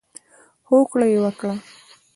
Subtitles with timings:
[0.69, 1.53] هوکړه یې وکړه.